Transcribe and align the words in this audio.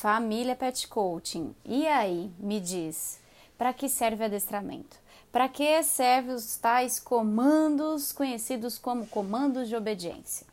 Família 0.00 0.54
Pet 0.54 0.86
Coaching. 0.86 1.52
E 1.64 1.84
aí, 1.88 2.30
me 2.38 2.60
diz, 2.60 3.18
para 3.58 3.72
que 3.72 3.88
serve 3.88 4.22
adestramento? 4.22 4.96
Para 5.32 5.48
que 5.48 5.82
servem 5.82 6.36
os 6.36 6.56
tais 6.56 7.00
comandos 7.00 8.12
conhecidos 8.12 8.78
como 8.78 9.08
comandos 9.08 9.68
de 9.68 9.74
obediência? 9.74 10.46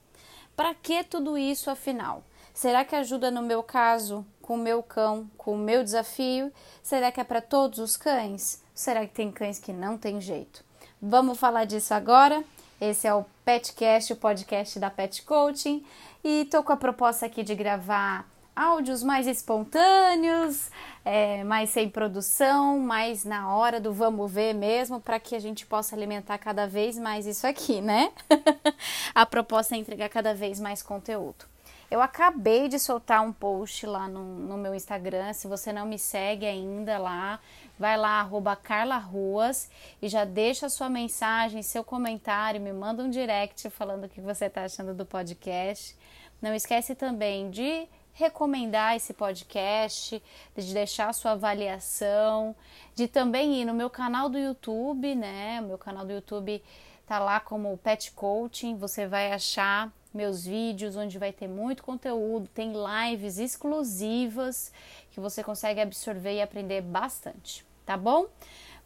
Para 0.55 0.73
que 0.73 1.03
tudo 1.03 1.37
isso 1.37 1.69
afinal? 1.69 2.23
Será 2.55 2.83
que 2.83 2.95
ajuda 2.95 3.29
no 3.29 3.43
meu 3.43 3.61
caso, 3.61 4.26
com 4.42 4.55
o 4.55 4.58
meu 4.58 4.81
cão, 4.81 5.29
com 5.37 5.53
o 5.53 5.59
meu 5.59 5.83
desafio? 5.83 6.51
Será 6.81 7.12
que 7.12 7.21
é 7.21 7.23
para 7.23 7.39
todos 7.39 7.77
os 7.77 7.96
cães? 7.96 8.63
Será 8.73 9.05
que 9.05 9.13
tem 9.13 9.31
cães 9.31 9.59
que 9.59 9.71
não 9.71 9.96
tem 9.96 10.19
jeito? 10.19 10.65
Vamos 10.99 11.37
falar 11.37 11.65
disso 11.65 11.93
agora? 11.93 12.43
Esse 12.81 13.07
é 13.07 13.13
o 13.13 13.23
Petcast, 13.46 14.12
o 14.12 14.15
podcast 14.15 14.79
da 14.79 14.89
Pet 14.89 15.21
Coaching, 15.21 15.85
e 16.23 16.45
tô 16.45 16.63
com 16.63 16.73
a 16.73 16.77
proposta 16.77 17.27
aqui 17.27 17.43
de 17.43 17.53
gravar 17.53 18.25
áudios 18.55 19.03
mais 19.03 19.27
espontâneos, 19.27 20.71
é, 21.03 21.43
mais 21.43 21.70
sem 21.71 21.89
produção, 21.89 22.79
mais 22.79 23.25
na 23.25 23.53
hora 23.53 23.79
do 23.79 23.91
vamos 23.91 24.31
ver 24.31 24.53
mesmo, 24.53 24.99
para 24.99 25.20
que 25.20 25.35
a 25.35 25.39
gente 25.39 25.66
possa 25.66 25.95
alimentar 25.95 26.38
cada 26.38 26.65
vez 26.65 26.98
mais 26.98 27.26
isso 27.26 27.45
aqui, 27.45 27.81
né? 27.81 28.12
a 29.13 29.26
proposta 29.26 29.76
é 29.76 29.77
entregar 29.77 30.09
cada 30.09 30.34
vez 30.34 30.59
mais 30.59 30.81
conteúdo. 30.81 31.45
Eu 31.91 32.02
acabei 32.02 32.67
de 32.67 32.79
soltar 32.79 33.21
um 33.21 33.31
post 33.31 33.85
lá 33.85 34.07
no, 34.07 34.23
no 34.23 34.57
meu 34.57 34.73
Instagram. 34.73 35.31
Se 35.34 35.48
você 35.48 35.71
não 35.71 35.85
me 35.85 35.99
segue 35.99 36.45
ainda 36.45 36.98
lá, 36.98 37.40
vai 37.77 37.95
lá, 37.95 38.21
arroba 38.21 38.55
Carla 38.55 38.98
Ruas 38.98 39.70
e 40.01 40.09
já 40.09 40.26
deixa 40.26 40.67
sua 40.67 40.90
mensagem, 40.90 41.62
seu 41.62 41.84
comentário, 41.84 42.59
me 42.59 42.73
manda 42.73 43.03
um 43.03 43.09
direct 43.09 43.70
falando 43.70 44.05
o 44.05 44.09
que 44.09 44.20
você 44.20 44.45
está 44.45 44.63
achando 44.63 44.95
do 44.95 45.05
podcast. 45.05 45.95
Não 46.41 46.55
esquece 46.55 46.95
também 46.95 47.51
de 47.51 47.87
recomendar 48.15 48.95
esse 48.95 49.13
podcast, 49.13 50.23
de 50.55 50.73
deixar 50.73 51.13
sua 51.13 51.31
avaliação, 51.31 52.55
de 52.95 53.07
também 53.07 53.62
ir 53.62 53.65
no 53.65 53.73
meu 53.73 53.90
canal 53.90 54.29
do 54.29 54.37
YouTube, 54.37 55.13
né? 55.13 55.59
O 55.62 55.67
meu 55.67 55.77
canal 55.77 56.05
do 56.05 56.13
YouTube 56.13 56.63
tá 57.05 57.20
lá 57.20 57.40
como 57.40 57.77
Pet 57.77 58.12
Coaching, 58.13 58.77
você 58.77 59.05
vai 59.05 59.31
achar 59.31 59.91
meus 60.13 60.45
vídeos 60.45 60.95
onde 60.95 61.20
vai 61.20 61.34
ter 61.34 61.48
muito 61.48 61.84
conteúdo, 61.84 62.48
tem 62.48 62.71
lives 62.71 63.37
exclusivas 63.37 64.72
que 65.12 65.20
você 65.20 65.44
consegue 65.44 65.81
absorver 65.81 66.36
e 66.36 66.42
aprender 66.42 66.81
bastante, 66.81 67.66
tá 67.86 67.97
bom? 67.97 68.28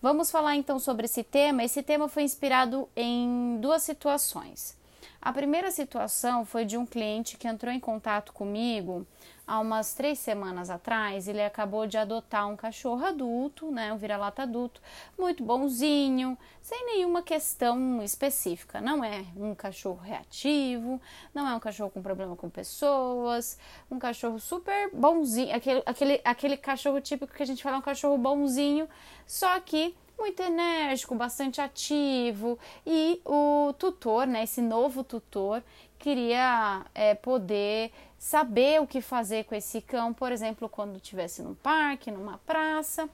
Vamos 0.02 0.32
falar 0.32 0.56
então 0.56 0.80
sobre 0.80 1.06
esse 1.06 1.24
tema. 1.24 1.64
Esse 1.64 1.84
tema 1.84 2.08
foi 2.08 2.24
inspirado 2.24 2.90
em 2.96 3.58
duas 3.60 3.84
situações. 3.84 4.79
A 5.22 5.34
primeira 5.34 5.70
situação 5.70 6.46
foi 6.46 6.64
de 6.64 6.78
um 6.78 6.86
cliente 6.86 7.38
que 7.38 7.46
entrou 7.46 7.74
em 7.74 7.80
contato 7.80 8.32
comigo 8.32 9.06
há 9.46 9.60
umas 9.60 9.94
três 9.94 10.18
semanas 10.18 10.70
atrás. 10.70 11.28
Ele 11.28 11.44
acabou 11.44 11.86
de 11.86 11.98
adotar 11.98 12.48
um 12.48 12.56
cachorro 12.56 13.06
adulto, 13.06 13.70
né, 13.70 13.92
um 13.92 13.98
vira-lata 13.98 14.44
adulto, 14.44 14.82
muito 15.18 15.44
bonzinho, 15.44 16.38
sem 16.62 16.86
nenhuma 16.86 17.22
questão 17.22 18.02
específica. 18.02 18.80
Não 18.80 19.04
é 19.04 19.26
um 19.36 19.54
cachorro 19.54 20.00
reativo, 20.02 21.02
não 21.34 21.46
é 21.46 21.54
um 21.54 21.60
cachorro 21.60 21.90
com 21.90 22.02
problema 22.02 22.38
com 22.38 22.50
pessoas, 22.50 23.58
um 23.92 24.00
cachorro 24.00 24.40
super 24.40 24.90
bonzinho, 24.94 25.54
aquele, 25.54 25.84
aquele, 25.86 26.22
aquele 26.24 26.56
cachorro 26.56 27.02
típico 27.02 27.34
que 27.34 27.44
a 27.44 27.46
gente 27.46 27.62
fala 27.62 27.78
um 27.78 27.82
cachorro 27.82 28.18
bonzinho, 28.18 28.88
só 29.28 29.60
que 29.60 29.94
muito 30.20 30.42
enérgico, 30.42 31.16
bastante 31.16 31.62
ativo 31.62 32.60
e 32.86 33.22
o 33.26 33.74
tutor, 33.80 34.28
né, 34.28 34.44
esse 34.44 34.62
novo 34.62 35.04
tutor, 35.04 35.64
queria 35.98 36.86
é, 36.94 37.16
poder 37.16 37.92
saber 38.18 38.82
o 38.82 38.88
que 38.88 39.02
fazer 39.02 39.46
com 39.46 39.56
esse 39.56 39.82
cão, 39.82 40.14
por 40.14 40.32
exemplo, 40.32 40.68
quando 40.70 40.98
estivesse 40.98 41.42
num 41.42 41.56
parque, 41.56 42.12
numa 42.12 42.38
praça. 42.40 43.10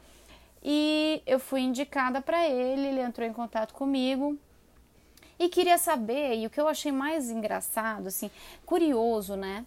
E 0.64 1.22
eu 1.28 1.40
fui 1.40 1.62
indicada 1.62 2.22
para 2.22 2.48
ele, 2.50 2.88
ele 2.88 3.02
entrou 3.02 3.28
em 3.28 3.34
contato 3.34 3.74
comigo 3.74 4.38
e 5.38 5.48
queria 5.48 5.78
saber, 5.78 6.38
e 6.38 6.48
o 6.48 6.50
que 6.50 6.60
eu 6.60 6.68
achei 6.68 6.92
mais 6.92 7.30
engraçado, 7.30 8.08
assim, 8.08 8.32
curioso, 8.66 9.36
né? 9.36 9.66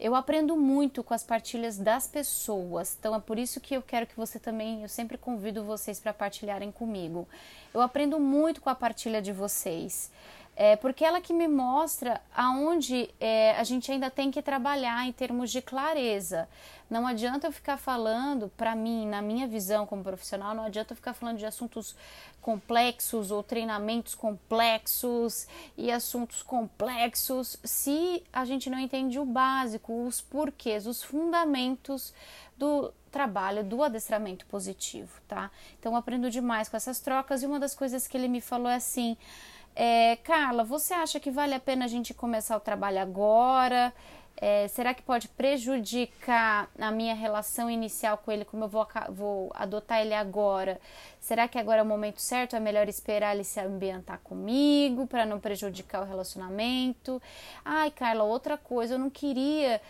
Eu 0.00 0.14
aprendo 0.14 0.56
muito 0.56 1.02
com 1.02 1.12
as 1.12 1.24
partilhas 1.24 1.76
das 1.76 2.06
pessoas, 2.06 2.96
então 2.96 3.12
é 3.16 3.18
por 3.18 3.36
isso 3.36 3.60
que 3.60 3.74
eu 3.74 3.82
quero 3.82 4.06
que 4.06 4.16
você 4.16 4.38
também, 4.38 4.82
eu 4.82 4.88
sempre 4.88 5.18
convido 5.18 5.64
vocês 5.64 5.98
para 5.98 6.14
partilharem 6.14 6.70
comigo. 6.70 7.26
Eu 7.74 7.80
aprendo 7.80 8.20
muito 8.20 8.60
com 8.60 8.70
a 8.70 8.76
partilha 8.76 9.20
de 9.20 9.32
vocês, 9.32 10.12
é, 10.60 10.74
porque 10.74 11.04
ela 11.04 11.20
que 11.20 11.32
me 11.32 11.46
mostra 11.46 12.20
aonde 12.34 13.08
é, 13.20 13.52
a 13.52 13.62
gente 13.62 13.92
ainda 13.92 14.10
tem 14.10 14.28
que 14.28 14.42
trabalhar 14.42 15.06
em 15.06 15.12
termos 15.12 15.52
de 15.52 15.62
clareza. 15.62 16.48
Não 16.90 17.06
adianta 17.06 17.46
eu 17.46 17.52
ficar 17.52 17.76
falando, 17.76 18.50
para 18.56 18.74
mim, 18.74 19.06
na 19.06 19.22
minha 19.22 19.46
visão 19.46 19.86
como 19.86 20.02
profissional, 20.02 20.56
não 20.56 20.64
adianta 20.64 20.92
eu 20.92 20.96
ficar 20.96 21.14
falando 21.14 21.38
de 21.38 21.46
assuntos 21.46 21.94
complexos 22.40 23.30
ou 23.30 23.40
treinamentos 23.40 24.16
complexos 24.16 25.46
e 25.76 25.92
assuntos 25.92 26.42
complexos 26.42 27.56
se 27.62 28.24
a 28.32 28.44
gente 28.44 28.68
não 28.68 28.80
entende 28.80 29.16
o 29.20 29.24
básico, 29.24 30.06
os 30.08 30.20
porquês, 30.20 30.88
os 30.88 31.04
fundamentos 31.04 32.12
do 32.56 32.92
trabalho 33.12 33.62
do 33.62 33.80
adestramento 33.80 34.44
positivo, 34.46 35.20
tá? 35.28 35.52
Então 35.78 35.92
eu 35.92 35.96
aprendo 35.96 36.28
demais 36.28 36.68
com 36.68 36.76
essas 36.76 36.98
trocas 36.98 37.44
e 37.44 37.46
uma 37.46 37.60
das 37.60 37.76
coisas 37.76 38.08
que 38.08 38.16
ele 38.16 38.26
me 38.26 38.40
falou 38.40 38.68
é 38.68 38.74
assim: 38.74 39.16
é, 39.80 40.16
Carla, 40.24 40.64
você 40.64 40.92
acha 40.92 41.20
que 41.20 41.30
vale 41.30 41.54
a 41.54 41.60
pena 41.60 41.84
a 41.84 41.88
gente 41.88 42.12
começar 42.12 42.56
o 42.56 42.60
trabalho 42.60 42.98
agora? 42.98 43.94
É, 44.36 44.66
será 44.66 44.92
que 44.92 45.02
pode 45.02 45.28
prejudicar 45.28 46.68
a 46.76 46.90
minha 46.90 47.14
relação 47.14 47.70
inicial 47.70 48.18
com 48.18 48.32
ele, 48.32 48.44
como 48.44 48.64
eu 48.64 48.68
vou, 48.68 48.84
vou, 49.10 49.52
adotar 49.54 50.00
ele 50.00 50.14
agora? 50.14 50.80
Será 51.20 51.46
que 51.46 51.56
agora 51.58 51.78
é 51.78 51.82
o 51.84 51.86
momento 51.86 52.20
certo? 52.20 52.56
É 52.56 52.60
melhor 52.60 52.88
esperar 52.88 53.36
ele 53.36 53.44
se 53.44 53.60
ambientar 53.60 54.18
comigo 54.24 55.06
para 55.06 55.24
não 55.24 55.38
prejudicar 55.38 56.02
o 56.02 56.04
relacionamento? 56.04 57.22
Ai, 57.64 57.92
Carla, 57.92 58.24
outra 58.24 58.58
coisa, 58.58 58.94
eu 58.94 58.98
não 58.98 59.10
queria, 59.10 59.80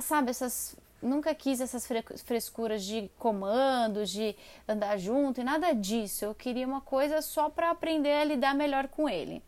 sabe, 0.00 0.30
essas. 0.30 0.74
Nunca 1.02 1.34
quis 1.34 1.60
essas 1.60 1.86
frescuras 2.24 2.82
de 2.84 3.10
comandos, 3.18 4.10
de 4.10 4.34
andar 4.66 4.96
junto 4.98 5.40
e 5.40 5.44
nada 5.44 5.72
disso. 5.72 6.24
Eu 6.24 6.34
queria 6.34 6.66
uma 6.66 6.80
coisa 6.80 7.20
só 7.20 7.50
para 7.50 7.70
aprender 7.70 8.12
a 8.12 8.24
lidar 8.24 8.54
melhor 8.54 8.88
com 8.88 9.08
ele. 9.08 9.42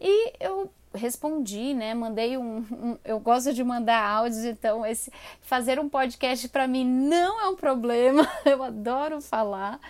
E 0.00 0.32
eu 0.38 0.70
respondi, 0.94 1.74
né? 1.74 1.94
Mandei 1.94 2.38
um, 2.38 2.58
um, 2.58 2.98
eu 3.04 3.18
gosto 3.18 3.52
de 3.52 3.62
mandar 3.62 4.02
áudios, 4.02 4.44
então 4.44 4.86
esse 4.86 5.12
fazer 5.40 5.78
um 5.78 5.88
podcast 5.88 6.48
para 6.48 6.66
mim 6.66 6.84
não 6.84 7.40
é 7.40 7.48
um 7.48 7.56
problema. 7.56 8.28
Eu 8.44 8.62
adoro 8.62 9.20
falar 9.20 9.80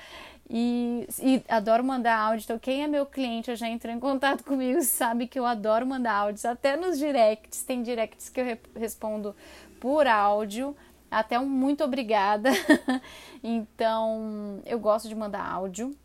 e, 0.50 1.06
e, 1.20 1.42
adoro 1.48 1.84
mandar 1.84 2.18
áudio. 2.18 2.44
Então 2.44 2.58
quem 2.58 2.82
é 2.82 2.88
meu 2.88 3.04
cliente, 3.04 3.54
já 3.54 3.68
entrou 3.68 3.92
em 3.94 4.00
contato 4.00 4.42
comigo, 4.44 4.82
sabe 4.82 5.26
que 5.26 5.38
eu 5.38 5.44
adoro 5.44 5.86
mandar 5.86 6.14
áudios, 6.14 6.44
até 6.44 6.76
nos 6.76 6.98
directs, 6.98 7.62
tem 7.62 7.82
directs 7.82 8.28
que 8.28 8.40
eu 8.40 8.44
re 8.44 8.58
respondo 8.74 9.34
por 9.80 10.06
áudio. 10.06 10.76
Até 11.10 11.38
um 11.38 11.48
muito 11.48 11.82
obrigada. 11.84 12.50
então, 13.42 14.60
eu 14.66 14.78
gosto 14.78 15.08
de 15.08 15.14
mandar 15.14 15.44
áudio. 15.44 15.96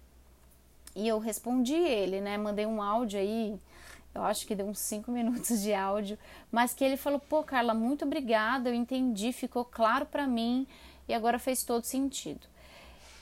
E 0.96 1.08
eu 1.08 1.20
respondi 1.20 1.74
ele, 1.74 2.22
né? 2.22 2.38
Mandei 2.38 2.66
um 2.66 2.82
áudio 2.82 3.20
aí 3.20 3.60
eu 4.14 4.24
acho 4.24 4.46
que 4.46 4.54
deu 4.54 4.68
uns 4.68 4.80
cinco 4.80 5.10
minutos 5.12 5.62
de 5.62 5.74
áudio, 5.74 6.18
mas 6.52 6.74
que 6.74 6.84
ele 6.84 6.98
falou: 6.98 7.20
pô, 7.20 7.44
Carla, 7.44 7.74
muito 7.74 8.06
obrigada, 8.06 8.70
eu 8.70 8.74
entendi, 8.74 9.34
ficou 9.34 9.66
claro 9.66 10.06
para 10.06 10.28
mim 10.28 10.68
e 11.08 11.14
agora 11.14 11.40
fez 11.40 11.64
todo 11.64 11.84
sentido. 11.84 12.48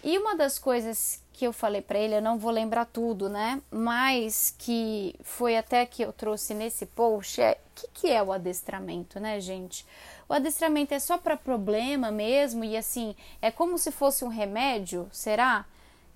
E 0.04 0.18
uma 0.18 0.36
das 0.36 0.58
coisas 0.58 1.22
que 1.32 1.46
eu 1.46 1.54
falei 1.54 1.82
para 1.82 2.00
ele, 2.00 2.16
eu 2.16 2.22
não 2.22 2.38
vou 2.38 2.52
lembrar 2.52 2.86
tudo, 2.86 3.30
né? 3.30 3.62
Mas 3.70 4.54
que 4.58 5.16
foi 5.24 5.58
até 5.58 5.86
que 5.86 6.04
eu 6.04 6.12
trouxe 6.12 6.54
nesse 6.54 6.86
post 6.86 7.40
é 7.42 7.58
o 7.66 7.70
que, 7.76 7.88
que 7.94 8.08
é 8.10 8.22
o 8.22 8.32
adestramento, 8.32 9.20
né, 9.20 9.40
gente? 9.40 9.86
O 10.28 10.34
adestramento 10.34 10.94
é 10.94 11.00
só 11.00 11.18
para 11.18 11.36
problema 11.38 12.12
mesmo 12.12 12.64
e 12.64 12.78
assim 12.78 13.16
é 13.42 13.52
como 13.52 13.78
se 13.78 13.92
fosse 13.92 14.24
um 14.24 14.28
remédio, 14.28 15.08
será? 15.12 15.66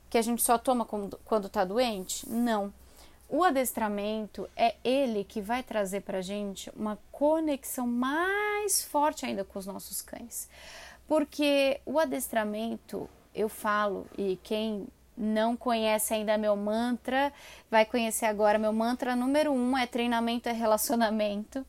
Que 0.10 0.18
a 0.18 0.21
gente 0.21 0.42
só 0.42 0.57
toma 0.57 0.86
quando 0.86 1.50
tá 1.50 1.63
doente? 1.65 2.27
Não. 2.30 2.74
O 3.27 3.44
adestramento 3.44 4.48
é 4.56 4.75
ele 4.83 5.24
que 5.24 5.42
vai 5.42 5.63
trazer 5.63 6.01
para 6.01 6.21
gente 6.21 6.71
uma 6.75 6.98
conexão 7.12 7.88
mais 7.88 8.83
forte 8.83 9.25
ainda 9.25 9.44
com 9.44 9.57
os 9.57 9.65
nossos 9.65 10.01
cães. 10.01 10.48
Porque 11.07 11.81
o 11.86 12.00
adestramento, 12.00 13.10
eu 13.36 13.50
falo, 13.50 14.08
e 14.18 14.40
quem 14.42 14.88
não 15.18 15.56
conhece 15.56 16.14
ainda 16.14 16.38
meu 16.38 16.56
mantra, 16.56 17.32
vai 17.70 17.86
conhecer 17.86 18.26
agora. 18.26 18.58
Meu 18.58 18.74
mantra 18.74 19.16
número 19.16 19.52
um 19.52 19.78
é 19.78 19.86
treinamento 19.86 20.50
é 20.50 20.52
relacionamento. 20.52 21.66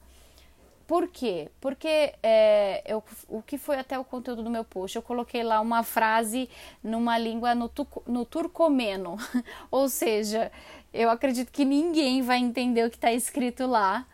Por 0.87 1.09
quê? 1.09 1.51
Porque 1.61 2.15
é, 2.23 2.83
eu, 2.87 3.03
o 3.29 3.43
que 3.43 3.59
foi 3.59 3.77
até 3.77 3.99
o 3.99 4.05
conteúdo 4.05 4.43
do 4.45 4.51
meu 4.51 4.65
post, 4.65 4.95
eu 4.95 5.03
coloquei 5.03 5.43
lá 5.43 5.61
uma 5.61 5.83
frase 5.83 6.49
numa 6.83 7.19
língua 7.19 7.57
no, 7.57 7.71
no 8.07 8.25
turcomeno, 8.25 9.17
ou 9.69 9.89
seja, 9.89 10.51
eu 10.95 11.11
acredito 11.11 11.51
que 11.51 11.65
ninguém 11.65 12.23
vai 12.23 12.39
entender 12.39 12.87
o 12.87 12.91
que 12.91 12.97
está 12.97 13.13
escrito 13.13 13.67
lá, 13.67 14.07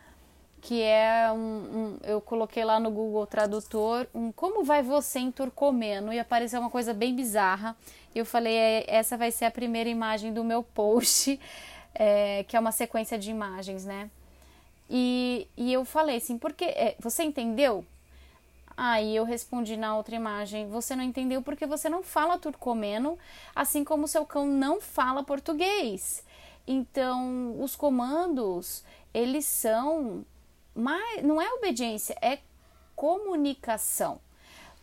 que 0.63 0.81
é 0.81 1.29
um, 1.29 1.37
um, 1.37 1.97
eu 2.03 2.21
coloquei 2.21 2.63
lá 2.63 2.79
no 2.79 2.89
Google 2.89 3.27
Tradutor 3.27 4.07
um 4.15 4.31
como 4.31 4.63
vai 4.63 4.81
você 4.81 5.19
em 5.19 5.29
turcomeno 5.29 6.13
e 6.13 6.19
apareceu 6.19 6.61
uma 6.61 6.69
coisa 6.69 6.93
bem 6.93 7.13
bizarra. 7.13 7.75
E 8.15 8.19
eu 8.19 8.25
falei, 8.25 8.55
é, 8.55 8.85
essa 8.87 9.17
vai 9.17 9.29
ser 9.29 9.43
a 9.43 9.51
primeira 9.51 9.89
imagem 9.89 10.33
do 10.33 10.41
meu 10.41 10.63
post, 10.63 11.37
é, 11.93 12.45
que 12.47 12.55
é 12.55 12.59
uma 12.59 12.71
sequência 12.71 13.19
de 13.19 13.29
imagens, 13.29 13.83
né? 13.83 14.09
E, 14.89 15.47
e 15.57 15.71
eu 15.73 15.83
falei 15.83 16.15
assim, 16.15 16.37
porque 16.37 16.63
é, 16.63 16.95
você 16.97 17.23
entendeu? 17.23 17.85
Aí 18.77 19.15
eu 19.15 19.25
respondi 19.25 19.75
na 19.75 19.95
outra 19.95 20.15
imagem: 20.15 20.67
Você 20.69 20.95
não 20.95 21.03
entendeu 21.03 21.43
porque 21.43 21.65
você 21.67 21.87
não 21.89 22.01
fala 22.01 22.39
turcomeno, 22.39 23.19
assim 23.55 23.83
como 23.83 24.07
seu 24.07 24.25
cão 24.25 24.47
não 24.47 24.81
fala 24.81 25.23
português. 25.23 26.23
Então, 26.65 27.61
os 27.61 27.75
comandos, 27.75 28.83
eles 29.13 29.45
são. 29.45 30.25
Mas 30.73 31.23
não 31.23 31.41
é 31.41 31.51
obediência, 31.53 32.17
é 32.21 32.39
comunicação. 32.95 34.19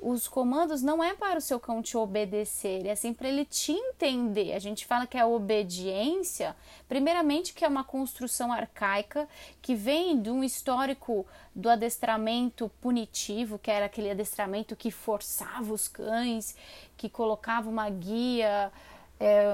Os 0.02 0.26
comandos 0.26 0.80
não 0.80 1.04
é 1.04 1.14
para 1.14 1.38
o 1.38 1.42
seu 1.42 1.60
cão 1.60 1.82
te 1.82 1.94
obedecer, 1.94 2.86
é 2.86 2.92
assim 2.92 3.12
para 3.12 3.28
ele 3.28 3.44
te 3.44 3.72
entender. 3.72 4.54
A 4.54 4.58
gente 4.58 4.86
fala 4.86 5.06
que 5.06 5.18
a 5.18 5.26
obediência, 5.26 6.56
primeiramente, 6.88 7.52
que 7.52 7.66
é 7.66 7.68
uma 7.68 7.84
construção 7.84 8.50
arcaica 8.50 9.28
que 9.60 9.74
vem 9.74 10.20
de 10.20 10.30
um 10.30 10.42
histórico 10.42 11.26
do 11.54 11.68
adestramento 11.68 12.70
punitivo, 12.80 13.58
que 13.58 13.70
era 13.70 13.86
aquele 13.86 14.10
adestramento 14.10 14.74
que 14.74 14.90
forçava 14.90 15.70
os 15.70 15.86
cães, 15.86 16.56
que 16.96 17.10
colocava 17.10 17.68
uma 17.68 17.90
guia. 17.90 18.72
É, 19.20 19.52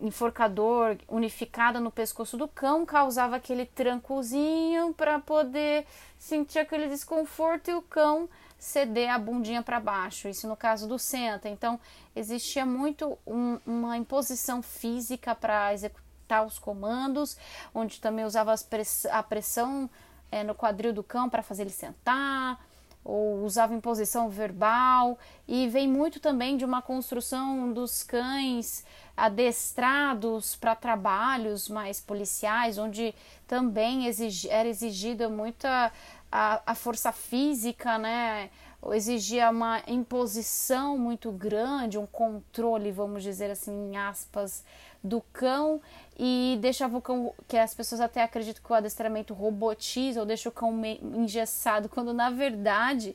enforcador 0.00 0.96
unificada 1.08 1.80
no 1.80 1.90
pescoço 1.90 2.36
do 2.36 2.46
cão 2.46 2.86
causava 2.86 3.36
aquele 3.36 3.66
trancozinho 3.66 4.94
para 4.94 5.18
poder 5.18 5.86
sentir 6.18 6.60
aquele 6.60 6.88
desconforto 6.88 7.68
e 7.70 7.74
o 7.74 7.82
cão 7.82 8.28
ceder 8.56 9.10
a 9.10 9.18
bundinha 9.18 9.62
para 9.62 9.80
baixo. 9.80 10.28
Isso 10.28 10.46
no 10.46 10.56
caso 10.56 10.86
do 10.88 10.98
senta. 10.98 11.48
Então 11.48 11.80
existia 12.14 12.64
muito 12.64 13.18
um, 13.26 13.58
uma 13.66 13.96
imposição 13.96 14.62
física 14.62 15.34
para 15.34 15.72
executar 15.72 16.46
os 16.46 16.58
comandos, 16.58 17.36
onde 17.74 18.00
também 18.00 18.24
usava 18.24 18.54
press 18.68 19.06
a 19.06 19.22
pressão 19.22 19.90
é, 20.30 20.44
no 20.44 20.54
quadril 20.54 20.92
do 20.92 21.02
cão 21.02 21.28
para 21.28 21.42
fazer 21.42 21.62
ele 21.62 21.70
sentar 21.70 22.60
ou 23.08 23.42
usava 23.42 23.74
imposição 23.74 24.28
verbal, 24.28 25.18
e 25.46 25.66
vem 25.66 25.88
muito 25.88 26.20
também 26.20 26.58
de 26.58 26.64
uma 26.64 26.82
construção 26.82 27.72
dos 27.72 28.02
cães 28.02 28.84
adestrados 29.16 30.54
para 30.54 30.76
trabalhos 30.76 31.70
mais 31.70 32.02
policiais, 32.02 32.76
onde 32.76 33.14
também 33.46 34.04
era 34.50 34.68
exigida 34.68 35.26
muita 35.30 35.90
a, 36.30 36.60
a 36.66 36.74
força 36.74 37.10
física, 37.10 37.96
né? 37.96 38.50
Exigia 38.92 39.50
uma 39.50 39.82
imposição 39.86 40.96
muito 40.96 41.30
grande, 41.32 41.98
um 41.98 42.06
controle, 42.06 42.92
vamos 42.92 43.22
dizer 43.22 43.50
assim, 43.50 43.72
em 43.72 43.96
aspas, 43.96 44.64
do 45.02 45.20
cão 45.32 45.80
e 46.18 46.58
deixava 46.60 46.96
o 46.96 47.02
cão, 47.02 47.34
que 47.46 47.56
as 47.56 47.74
pessoas 47.74 48.00
até 48.00 48.22
acreditam 48.22 48.62
que 48.62 48.72
o 48.72 48.74
adestramento 48.74 49.34
robotiza 49.34 50.20
ou 50.20 50.26
deixa 50.26 50.48
o 50.48 50.52
cão 50.52 50.72
engessado, 50.84 51.88
quando 51.90 52.12
na 52.12 52.30
verdade, 52.30 53.14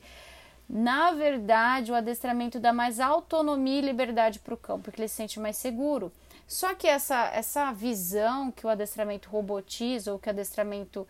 na 0.68 1.12
verdade, 1.12 1.92
o 1.92 1.94
adestramento 1.94 2.60
dá 2.60 2.72
mais 2.72 3.00
autonomia 3.00 3.78
e 3.78 3.82
liberdade 3.82 4.38
para 4.38 4.54
o 4.54 4.58
cão, 4.58 4.80
porque 4.80 5.00
ele 5.00 5.08
se 5.08 5.16
sente 5.16 5.40
mais 5.40 5.56
seguro. 5.56 6.12
Só 6.46 6.74
que 6.74 6.86
essa, 6.86 7.30
essa 7.32 7.72
visão 7.72 8.50
que 8.50 8.66
o 8.66 8.68
adestramento 8.68 9.30
robotiza 9.30 10.12
ou 10.12 10.18
que 10.18 10.28
o 10.28 10.30
adestramento 10.30 11.06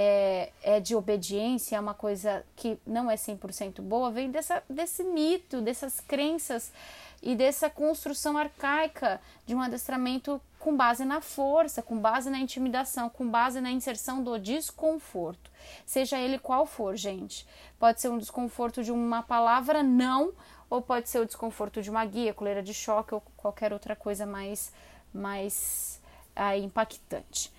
é, 0.00 0.52
é 0.62 0.78
de 0.78 0.94
obediência, 0.94 1.74
é 1.74 1.80
uma 1.80 1.92
coisa 1.92 2.44
que 2.54 2.78
não 2.86 3.10
é 3.10 3.16
100% 3.16 3.82
boa, 3.82 4.12
vem 4.12 4.30
dessa, 4.30 4.62
desse 4.70 5.02
mito, 5.02 5.60
dessas 5.60 5.98
crenças 5.98 6.72
e 7.20 7.34
dessa 7.34 7.68
construção 7.68 8.38
arcaica 8.38 9.20
de 9.44 9.56
um 9.56 9.60
adestramento 9.60 10.40
com 10.56 10.76
base 10.76 11.04
na 11.04 11.20
força, 11.20 11.82
com 11.82 11.98
base 11.98 12.30
na 12.30 12.38
intimidação, 12.38 13.10
com 13.10 13.28
base 13.28 13.60
na 13.60 13.72
inserção 13.72 14.22
do 14.22 14.38
desconforto, 14.38 15.50
seja 15.84 16.16
ele 16.16 16.38
qual 16.38 16.64
for, 16.64 16.94
gente. 16.94 17.44
Pode 17.76 18.00
ser 18.00 18.08
um 18.08 18.18
desconforto 18.18 18.84
de 18.84 18.92
uma 18.92 19.24
palavra 19.24 19.82
não, 19.82 20.32
ou 20.70 20.80
pode 20.80 21.08
ser 21.08 21.18
o 21.18 21.26
desconforto 21.26 21.82
de 21.82 21.90
uma 21.90 22.04
guia, 22.04 22.32
coleira 22.32 22.62
de 22.62 22.72
choque 22.72 23.14
ou 23.14 23.20
qualquer 23.36 23.72
outra 23.72 23.96
coisa 23.96 24.24
mais, 24.24 24.72
mais 25.12 26.00
ah, 26.36 26.56
impactante. 26.56 27.50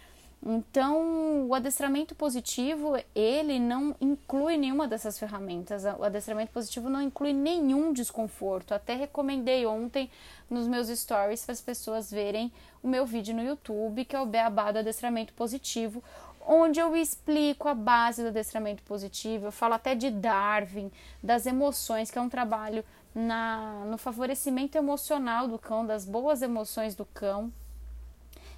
Então, 0.46 1.48
o 1.48 1.54
adestramento 1.54 2.16
positivo, 2.16 2.94
ele 3.14 3.60
não 3.60 3.94
inclui 4.00 4.56
nenhuma 4.58 4.88
dessas 4.88 5.20
ferramentas. 5.20 5.84
O 5.84 6.04
adestramento 6.04 6.54
positivo 6.54 6.90
não 6.90 7.02
inclui 7.02 7.34
nenhum 7.34 7.92
desconforto. 7.92 8.74
Até 8.74 8.96
recomendei 8.96 9.66
ontem 9.66 10.10
nos 10.50 10.66
meus 10.66 10.88
stories 10.88 11.44
para 11.44 11.52
as 11.52 11.62
pessoas 11.62 12.10
verem 12.10 12.52
o 12.82 12.88
meu 12.88 13.06
vídeo 13.06 13.36
no 13.36 13.44
YouTube, 13.44 14.06
que 14.06 14.16
é 14.16 14.22
o 14.22 14.26
Beabá 14.26 14.72
do 14.72 14.80
Adestramento 14.80 15.34
Positivo, 15.34 16.02
onde 16.48 16.80
eu 16.80 16.96
explico 16.96 17.68
a 17.68 17.74
base 17.74 18.22
do 18.22 18.30
adestramento 18.30 18.82
positivo. 18.84 19.48
Eu 19.48 19.52
falo 19.52 19.74
até 19.74 19.94
de 19.94 20.10
Darwin, 20.10 20.90
das 21.22 21.46
emoções, 21.46 22.10
que 22.10 22.18
é 22.18 22.22
um 22.22 22.30
trabalho 22.30 22.84
na, 23.14 23.84
no 23.86 23.98
favorecimento 23.98 24.78
emocional 24.78 25.50
do 25.50 25.60
cão, 25.60 25.86
das 25.86 26.06
boas 26.06 26.42
emoções 26.42 26.96
do 26.96 27.06
cão. 27.06 27.52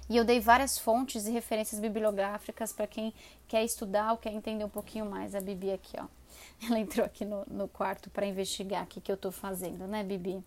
E 0.08 0.16
eu 0.16 0.24
dei 0.24 0.40
várias 0.40 0.78
fontes 0.78 1.26
e 1.26 1.30
referências 1.30 1.80
bibliográficas 1.80 2.72
para 2.72 2.86
quem 2.86 3.14
quer 3.48 3.64
estudar 3.64 4.12
ou 4.12 4.18
quer 4.18 4.32
entender 4.32 4.64
um 4.64 4.68
pouquinho 4.68 5.06
mais. 5.06 5.34
A 5.34 5.40
Bibi 5.40 5.72
aqui, 5.72 5.96
ó. 5.98 6.06
Ela 6.66 6.78
entrou 6.78 7.04
aqui 7.04 7.24
no, 7.24 7.44
no 7.46 7.68
quarto 7.68 8.10
para 8.10 8.26
investigar 8.26 8.84
o 8.84 8.86
que, 8.86 9.00
que 9.00 9.10
eu 9.10 9.14
estou 9.14 9.32
fazendo, 9.32 9.86
né, 9.86 10.02
Bibi? 10.02 10.42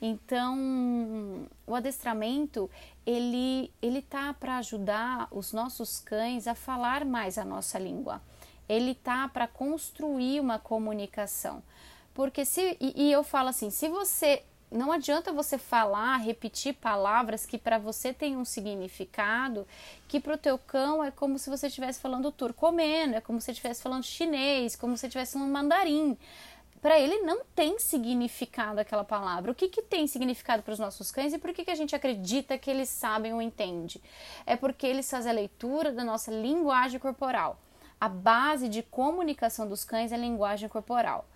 Então, 0.00 1.48
o 1.66 1.74
adestramento, 1.74 2.70
ele, 3.06 3.72
ele 3.80 4.02
tá 4.02 4.34
para 4.34 4.58
ajudar 4.58 5.28
os 5.30 5.52
nossos 5.52 6.00
cães 6.00 6.46
a 6.46 6.54
falar 6.54 7.04
mais 7.04 7.38
a 7.38 7.44
nossa 7.44 7.78
língua. 7.78 8.20
Ele 8.68 8.94
tá 8.94 9.28
para 9.28 9.46
construir 9.46 10.40
uma 10.40 10.58
comunicação. 10.58 11.62
Porque 12.12 12.44
se 12.44 12.76
e, 12.80 13.06
e 13.06 13.12
eu 13.12 13.22
falo 13.22 13.48
assim, 13.48 13.70
se 13.70 13.88
você 13.88 14.42
não 14.70 14.90
adianta 14.90 15.32
você 15.32 15.56
falar, 15.56 16.16
repetir 16.16 16.74
palavras 16.74 17.46
que 17.46 17.56
para 17.56 17.78
você 17.78 18.12
tem 18.12 18.36
um 18.36 18.44
significado, 18.44 19.66
que 20.08 20.18
para 20.18 20.34
o 20.34 20.38
teu 20.38 20.58
cão 20.58 21.02
é 21.02 21.10
como 21.10 21.38
se 21.38 21.48
você 21.48 21.68
estivesse 21.68 22.00
falando 22.00 22.32
turcomeno, 22.32 23.14
é 23.14 23.20
como 23.20 23.40
se 23.40 23.52
estivesse 23.52 23.82
falando 23.82 24.02
chinês, 24.02 24.74
como 24.74 24.96
se 24.96 25.06
estivesse 25.06 25.34
falando 25.34 25.52
mandarim. 25.52 26.18
Para 26.82 27.00
ele 27.00 27.20
não 27.20 27.44
tem 27.54 27.78
significado 27.78 28.78
aquela 28.78 29.04
palavra. 29.04 29.50
O 29.50 29.54
que, 29.54 29.68
que 29.68 29.80
tem 29.80 30.06
significado 30.06 30.62
para 30.62 30.72
os 30.74 30.78
nossos 30.78 31.10
cães 31.10 31.32
e 31.32 31.38
por 31.38 31.54
que, 31.54 31.64
que 31.64 31.70
a 31.70 31.74
gente 31.74 31.96
acredita 31.96 32.58
que 32.58 32.70
eles 32.70 32.90
sabem 32.90 33.32
ou 33.32 33.40
entendem? 33.40 34.02
É 34.44 34.54
porque 34.54 34.86
eles 34.86 35.10
fazem 35.10 35.32
a 35.32 35.34
leitura 35.34 35.92
da 35.92 36.04
nossa 36.04 36.30
linguagem 36.30 37.00
corporal. 37.00 37.58
A 37.98 38.06
base 38.06 38.68
de 38.68 38.82
comunicação 38.82 39.66
dos 39.66 39.82
cães 39.82 40.12
é 40.12 40.14
a 40.14 40.18
linguagem 40.18 40.68
corporal. 40.68 41.26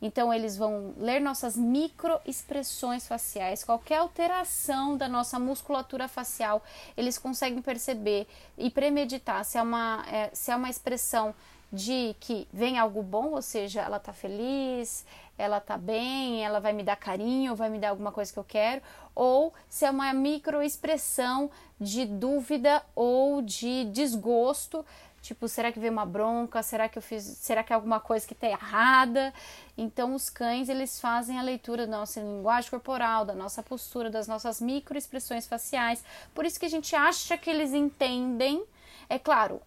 Então, 0.00 0.32
eles 0.32 0.56
vão 0.56 0.94
ler 0.96 1.20
nossas 1.20 1.56
microexpressões 1.56 3.06
faciais, 3.06 3.64
qualquer 3.64 3.98
alteração 3.98 4.96
da 4.96 5.08
nossa 5.08 5.38
musculatura 5.38 6.06
facial, 6.06 6.62
eles 6.96 7.18
conseguem 7.18 7.60
perceber 7.60 8.26
e 8.56 8.70
premeditar 8.70 9.44
se 9.44 9.58
é 9.58 9.62
uma, 9.62 10.04
é, 10.10 10.30
se 10.32 10.50
é 10.50 10.56
uma 10.56 10.70
expressão 10.70 11.34
de 11.72 12.16
que 12.18 12.48
vem 12.52 12.78
algo 12.78 13.02
bom, 13.02 13.32
ou 13.32 13.42
seja, 13.42 13.82
ela 13.82 13.98
tá 13.98 14.12
feliz, 14.12 15.04
ela 15.36 15.60
tá 15.60 15.76
bem, 15.76 16.44
ela 16.44 16.60
vai 16.60 16.72
me 16.72 16.82
dar 16.82 16.96
carinho, 16.96 17.54
vai 17.54 17.68
me 17.68 17.78
dar 17.78 17.90
alguma 17.90 18.10
coisa 18.10 18.32
que 18.32 18.38
eu 18.38 18.44
quero, 18.44 18.82
ou 19.14 19.52
se 19.68 19.84
é 19.84 19.90
uma 19.90 20.12
microexpressão 20.12 21.50
de 21.78 22.06
dúvida 22.06 22.82
ou 22.94 23.42
de 23.42 23.84
desgosto 23.86 24.84
Tipo, 25.28 25.46
será 25.46 25.70
que 25.70 25.78
veio 25.78 25.92
uma 25.92 26.06
bronca? 26.06 26.62
Será 26.62 26.88
que 26.88 26.96
eu 26.96 27.02
fiz? 27.02 27.22
Será 27.22 27.62
que 27.62 27.70
é 27.70 27.76
alguma 27.76 28.00
coisa 28.00 28.26
que 28.26 28.32
está 28.32 28.46
errada? 28.46 29.30
Então, 29.76 30.14
os 30.14 30.30
cães 30.30 30.70
eles 30.70 30.98
fazem 30.98 31.38
a 31.38 31.42
leitura 31.42 31.86
da 31.86 31.98
nossa 31.98 32.18
linguagem 32.18 32.70
corporal, 32.70 33.26
da 33.26 33.34
nossa 33.34 33.62
postura, 33.62 34.08
das 34.08 34.26
nossas 34.26 34.58
microexpressões 34.58 35.46
faciais. 35.46 36.02
Por 36.34 36.46
isso 36.46 36.58
que 36.58 36.64
a 36.64 36.70
gente 36.70 36.96
acha 36.96 37.36
que 37.36 37.50
eles 37.50 37.74
entendem. 37.74 38.64
É 39.06 39.18
claro, 39.18 39.60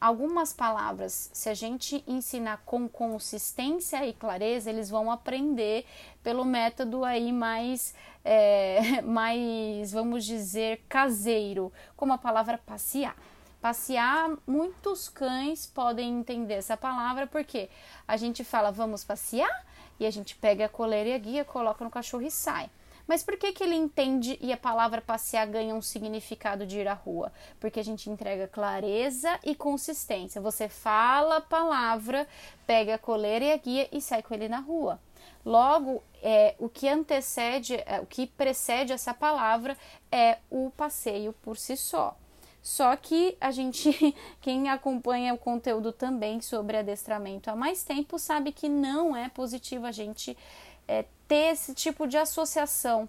algumas 0.00 0.52
palavras, 0.52 1.30
se 1.32 1.48
a 1.48 1.54
gente 1.54 2.02
ensinar 2.08 2.64
com 2.66 2.88
consistência 2.88 4.04
e 4.04 4.12
clareza, 4.12 4.68
eles 4.68 4.90
vão 4.90 5.12
aprender 5.12 5.86
pelo 6.24 6.44
método 6.44 7.04
aí 7.04 7.30
mais, 7.30 7.94
é, 8.24 9.00
mais 9.06 9.92
vamos 9.92 10.24
dizer, 10.24 10.84
caseiro, 10.88 11.72
como 11.96 12.12
a 12.12 12.18
palavra 12.18 12.58
passear. 12.58 13.14
Passear, 13.64 14.36
muitos 14.46 15.08
cães 15.08 15.66
podem 15.66 16.18
entender 16.18 16.52
essa 16.52 16.76
palavra 16.76 17.26
porque 17.26 17.70
a 18.06 18.14
gente 18.14 18.44
fala 18.44 18.70
vamos 18.70 19.02
passear 19.02 19.64
e 19.98 20.04
a 20.04 20.10
gente 20.10 20.36
pega 20.36 20.66
a 20.66 20.68
coleira 20.68 21.08
e 21.08 21.14
a 21.14 21.18
guia, 21.18 21.46
coloca 21.46 21.82
no 21.82 21.90
cachorro 21.90 22.24
e 22.24 22.30
sai. 22.30 22.68
Mas 23.06 23.22
por 23.22 23.38
que, 23.38 23.54
que 23.54 23.64
ele 23.64 23.74
entende 23.74 24.38
e 24.42 24.52
a 24.52 24.56
palavra 24.58 25.00
passear 25.00 25.46
ganha 25.46 25.74
um 25.74 25.80
significado 25.80 26.66
de 26.66 26.80
ir 26.80 26.86
à 26.86 26.92
rua? 26.92 27.32
Porque 27.58 27.80
a 27.80 27.82
gente 27.82 28.10
entrega 28.10 28.46
clareza 28.46 29.40
e 29.42 29.54
consistência. 29.54 30.42
Você 30.42 30.68
fala 30.68 31.38
a 31.38 31.40
palavra, 31.40 32.28
pega 32.66 32.96
a 32.96 32.98
coleira 32.98 33.46
e 33.46 33.52
a 33.52 33.56
guia 33.56 33.88
e 33.90 33.98
sai 33.98 34.22
com 34.22 34.34
ele 34.34 34.46
na 34.46 34.60
rua. 34.60 35.00
Logo, 35.42 36.02
é, 36.22 36.54
o 36.58 36.68
que 36.68 36.86
antecede, 36.86 37.76
é, 37.86 37.98
o 37.98 38.04
que 38.04 38.26
precede 38.26 38.92
essa 38.92 39.14
palavra 39.14 39.74
é 40.12 40.36
o 40.50 40.70
passeio 40.76 41.32
por 41.42 41.56
si 41.56 41.78
só. 41.78 42.14
Só 42.64 42.96
que 42.96 43.36
a 43.38 43.50
gente, 43.50 44.16
quem 44.40 44.70
acompanha 44.70 45.34
o 45.34 45.38
conteúdo 45.38 45.92
também 45.92 46.40
sobre 46.40 46.78
adestramento 46.78 47.50
há 47.50 47.54
mais 47.54 47.84
tempo, 47.84 48.18
sabe 48.18 48.52
que 48.52 48.70
não 48.70 49.14
é 49.14 49.28
positivo 49.28 49.84
a 49.84 49.92
gente 49.92 50.34
é, 50.88 51.04
ter 51.28 51.52
esse 51.52 51.74
tipo 51.74 52.06
de 52.06 52.16
associação 52.16 53.06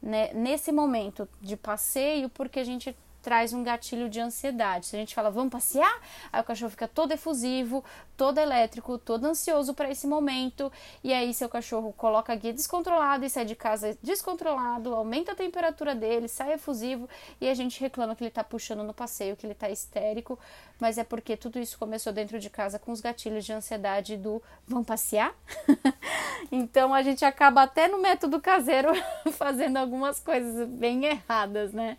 né, 0.00 0.30
nesse 0.34 0.70
momento 0.70 1.26
de 1.40 1.56
passeio, 1.56 2.28
porque 2.28 2.60
a 2.60 2.64
gente 2.64 2.94
traz 3.22 3.52
um 3.52 3.62
gatilho 3.62 4.08
de 4.08 4.20
ansiedade. 4.20 4.86
Se 4.86 4.96
a 4.96 4.98
gente 4.98 5.14
fala, 5.14 5.30
vamos 5.30 5.52
passear, 5.52 6.00
aí 6.32 6.40
o 6.40 6.44
cachorro 6.44 6.70
fica 6.70 6.88
todo 6.88 7.12
efusivo, 7.12 7.84
todo 8.16 8.38
elétrico, 8.38 8.98
todo 8.98 9.26
ansioso 9.26 9.74
para 9.74 9.90
esse 9.90 10.06
momento, 10.06 10.72
e 11.04 11.12
aí 11.12 11.32
seu 11.32 11.48
cachorro 11.48 11.92
coloca 11.92 12.32
a 12.32 12.36
guia 12.36 12.52
descontrolado 12.52 13.24
e 13.24 13.30
sai 13.30 13.44
de 13.44 13.54
casa 13.54 13.96
descontrolado, 14.02 14.94
aumenta 14.94 15.32
a 15.32 15.34
temperatura 15.36 15.94
dele, 15.94 16.26
sai 16.26 16.54
efusivo, 16.54 17.08
e 17.40 17.48
a 17.48 17.54
gente 17.54 17.80
reclama 17.80 18.16
que 18.16 18.24
ele 18.24 18.28
está 18.28 18.42
puxando 18.42 18.82
no 18.82 18.92
passeio, 18.92 19.36
que 19.36 19.46
ele 19.46 19.52
está 19.52 19.70
histérico, 19.70 20.38
mas 20.80 20.98
é 20.98 21.04
porque 21.04 21.36
tudo 21.36 21.58
isso 21.58 21.78
começou 21.78 22.12
dentro 22.12 22.38
de 22.38 22.50
casa 22.50 22.78
com 22.78 22.90
os 22.90 23.00
gatilhos 23.00 23.44
de 23.44 23.52
ansiedade 23.52 24.16
do 24.16 24.42
vamos 24.66 24.86
passear? 24.86 25.34
então 26.50 26.92
a 26.92 27.02
gente 27.02 27.24
acaba 27.24 27.62
até 27.62 27.88
no 27.88 27.98
método 27.98 28.40
caseiro 28.40 28.90
fazendo 29.32 29.76
algumas 29.76 30.18
coisas 30.20 30.68
bem 30.68 31.04
erradas, 31.04 31.72
né? 31.72 31.96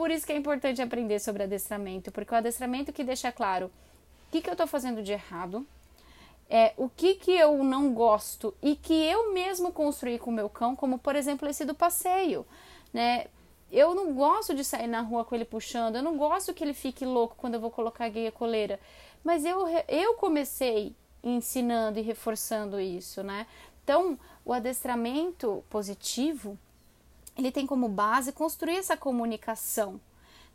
Por 0.00 0.10
isso 0.10 0.24
que 0.24 0.32
é 0.32 0.36
importante 0.36 0.80
aprender 0.80 1.18
sobre 1.18 1.42
adestramento, 1.42 2.10
porque 2.10 2.32
o 2.32 2.38
adestramento 2.38 2.90
que 2.90 3.04
deixa 3.04 3.30
claro 3.30 3.66
o 3.66 4.30
que, 4.32 4.40
que 4.40 4.48
eu 4.48 4.52
estou 4.54 4.66
fazendo 4.66 5.02
de 5.02 5.12
errado, 5.12 5.66
é, 6.48 6.72
o 6.78 6.88
que, 6.88 7.16
que 7.16 7.32
eu 7.32 7.62
não 7.62 7.92
gosto 7.92 8.54
e 8.62 8.74
que 8.74 8.94
eu 8.94 9.34
mesmo 9.34 9.70
construí 9.70 10.18
com 10.18 10.30
o 10.30 10.32
meu 10.32 10.48
cão, 10.48 10.74
como 10.74 10.98
por 10.98 11.14
exemplo 11.14 11.46
esse 11.46 11.66
do 11.66 11.74
passeio, 11.74 12.46
né? 12.94 13.26
Eu 13.70 13.94
não 13.94 14.14
gosto 14.14 14.54
de 14.54 14.64
sair 14.64 14.86
na 14.86 15.02
rua 15.02 15.22
com 15.22 15.34
ele 15.34 15.44
puxando, 15.44 15.96
eu 15.96 16.02
não 16.02 16.16
gosto 16.16 16.54
que 16.54 16.64
ele 16.64 16.72
fique 16.72 17.04
louco 17.04 17.36
quando 17.36 17.56
eu 17.56 17.60
vou 17.60 17.70
colocar 17.70 18.06
a 18.06 18.08
guia 18.08 18.32
coleira, 18.32 18.80
mas 19.22 19.44
eu, 19.44 19.68
eu 19.86 20.14
comecei 20.14 20.96
ensinando 21.22 21.98
e 21.98 22.02
reforçando 22.02 22.80
isso, 22.80 23.22
né? 23.22 23.46
Então, 23.84 24.18
o 24.46 24.54
adestramento 24.54 25.62
positivo 25.68 26.58
ele 27.36 27.50
tem 27.50 27.66
como 27.66 27.88
base 27.88 28.32
construir 28.32 28.76
essa 28.76 28.96
comunicação. 28.96 30.00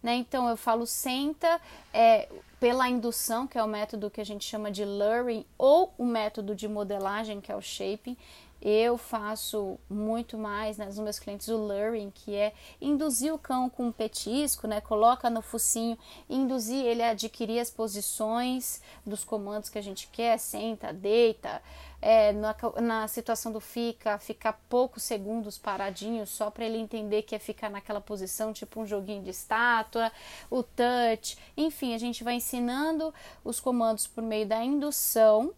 Né? 0.01 0.15
Então 0.15 0.47
eu 0.47 0.55
falo 0.55 0.85
senta 0.85 1.59
é, 1.91 2.29
pela 2.59 2.87
indução, 2.87 3.47
que 3.47 3.57
é 3.57 3.63
o 3.63 3.67
método 3.67 4.09
que 4.09 4.21
a 4.21 4.23
gente 4.23 4.45
chama 4.45 4.71
de 4.71 4.85
luring, 4.85 5.45
ou 5.57 5.93
o 5.97 6.05
método 6.05 6.53
de 6.53 6.67
modelagem, 6.67 7.41
que 7.41 7.51
é 7.51 7.55
o 7.55 7.61
shaping. 7.61 8.15
Eu 8.61 8.97
faço 8.97 9.77
muito 9.89 10.37
mais 10.37 10.77
né, 10.77 10.85
nos 10.85 10.97
meus 10.99 11.19
clientes 11.19 11.47
o 11.47 11.57
luring, 11.57 12.09
que 12.09 12.33
é 12.35 12.53
induzir 12.81 13.33
o 13.33 13.37
cão 13.37 13.69
com 13.69 13.87
um 13.87 13.91
petisco, 13.91 14.67
né, 14.67 14.79
coloca 14.79 15.29
no 15.29 15.41
focinho, 15.41 15.97
induzir 16.29 16.85
ele 16.85 17.03
a 17.03 17.09
adquirir 17.09 17.59
as 17.59 17.69
posições 17.69 18.81
dos 19.05 19.23
comandos 19.23 19.69
que 19.69 19.77
a 19.77 19.83
gente 19.83 20.07
quer, 20.11 20.37
senta, 20.37 20.93
deita, 20.93 21.61
é, 22.05 22.31
na, 22.33 22.55
na 22.83 23.07
situação 23.07 23.51
do 23.51 23.59
fica, 23.59 24.19
ficar 24.19 24.53
poucos 24.69 25.01
segundos 25.01 25.57
paradinho 25.57 26.27
só 26.27 26.51
para 26.51 26.63
ele 26.63 26.77
entender 26.77 27.23
que 27.23 27.33
é 27.33 27.39
ficar 27.39 27.67
naquela 27.67 27.99
posição, 27.99 28.53
tipo 28.53 28.79
um 28.79 28.85
joguinho 28.85 29.23
de 29.23 29.31
estátua, 29.31 30.11
o 30.47 30.61
touch, 30.61 31.35
enfim, 31.57 31.95
a 31.95 31.97
gente 31.97 32.23
vai 32.23 32.35
ensinando 32.35 33.11
os 33.43 33.59
comandos 33.59 34.05
por 34.05 34.21
meio 34.21 34.45
da 34.45 34.63
indução. 34.63 35.51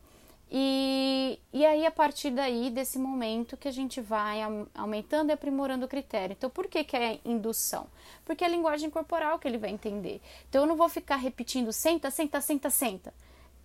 E, 0.50 1.38
e 1.52 1.66
aí, 1.66 1.86
a 1.86 1.92
partir 1.92 2.32
daí, 2.32 2.70
desse 2.70 2.98
momento, 2.98 3.58
que 3.58 3.68
a 3.68 3.72
gente 3.72 4.00
vai 4.00 4.40
aumentando 4.74 5.32
e 5.32 5.34
aprimorando 5.34 5.86
o 5.86 5.90
critério. 5.90 6.34
Então, 6.38 6.50
por 6.50 6.68
que, 6.68 6.82
que 6.86 6.96
é 6.96 7.20
indução? 7.26 7.88
Porque 8.24 8.46
é 8.46 8.48
a 8.48 8.50
linguagem 8.50 8.90
corporal 8.90 9.38
que 9.38 9.50
ele 9.50 9.58
vai 9.58 9.72
entender. 9.72 10.22
Então, 10.48 10.62
eu 10.62 10.66
não 10.66 10.78
vou 10.78 10.88
ficar 10.88 11.18
repetindo 11.18 11.74
senta, 11.74 12.10
senta, 12.10 12.40
senta, 12.40 12.70
senta. 12.70 13.14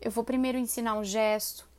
Eu 0.00 0.10
vou 0.10 0.24
primeiro 0.24 0.58
ensinar 0.58 0.94
um 0.94 1.04
gesto, 1.04 1.70